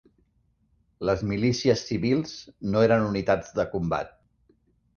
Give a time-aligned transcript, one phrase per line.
[1.09, 2.33] Les milícies civils
[2.73, 4.13] no eren unitats de combat.